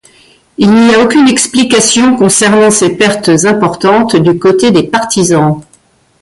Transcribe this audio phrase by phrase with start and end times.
[0.57, 5.61] Il n'y a aucune explication concernant ces pertes importantes du côté des partisans.